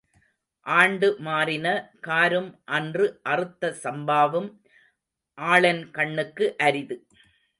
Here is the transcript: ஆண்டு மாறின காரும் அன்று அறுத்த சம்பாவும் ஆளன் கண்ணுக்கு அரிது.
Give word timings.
ஆண்டு 0.65 1.07
மாறின 1.25 1.67
காரும் 1.99 2.49
அன்று 2.77 3.05
அறுத்த 3.23 3.71
சம்பாவும் 3.83 4.49
ஆளன் 5.37 5.83
கண்ணுக்கு 5.91 6.47
அரிது. 6.67 6.97